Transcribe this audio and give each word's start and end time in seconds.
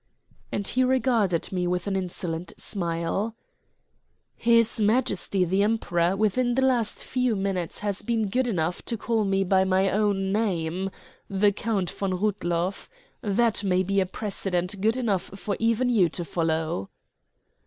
and 0.51 0.67
he 0.69 0.83
regarded 0.83 1.51
me 1.51 1.67
with 1.67 1.85
an 1.85 1.95
insolent 1.95 2.53
smile. 2.57 3.35
"His 4.35 4.79
Majesty 4.81 5.45
the 5.45 5.61
Emperor, 5.61 6.15
within 6.17 6.55
the 6.55 6.65
last 6.65 7.03
few 7.05 7.35
minutes, 7.35 7.77
has 7.85 8.01
been 8.01 8.27
good 8.29 8.47
enough 8.47 8.81
to 8.85 8.97
call 8.97 9.23
me 9.25 9.43
by 9.43 9.63
my 9.63 9.91
own 9.91 10.31
name 10.31 10.89
the 11.29 11.51
Count 11.51 11.91
von 11.91 12.15
Rudloff. 12.19 12.89
That 13.21 13.63
may 13.63 13.83
be 13.83 13.99
a 13.99 14.07
precedent 14.07 14.81
good 14.81 14.97
enough 14.97 15.37
for 15.39 15.55
even 15.59 15.87
you 15.91 16.09
to 16.09 16.25
follow." 16.25 16.89